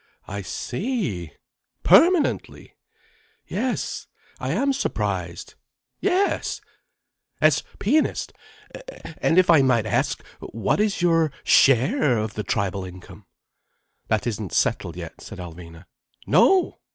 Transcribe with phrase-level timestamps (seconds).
[0.27, 1.33] I see!
[1.83, 2.75] Permanently!
[3.45, 4.07] Yes,
[4.39, 5.53] I am surprised!
[5.99, 6.59] Yes!
[7.39, 8.33] As pianist?
[9.19, 13.27] And if I might ask, what is your share of the tribal income?"
[14.07, 15.85] "That isn't settled yet," said Alvina.
[16.25, 16.79] "No!